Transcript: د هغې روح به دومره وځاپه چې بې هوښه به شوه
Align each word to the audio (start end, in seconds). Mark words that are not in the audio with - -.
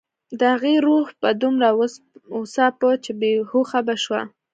د 0.39 0.41
هغې 0.53 0.75
روح 0.87 1.07
به 1.21 1.29
دومره 1.41 1.69
وځاپه 2.39 2.89
چې 3.03 3.11
بې 3.19 3.31
هوښه 3.49 3.79
به 3.87 3.95
شوه 4.03 4.21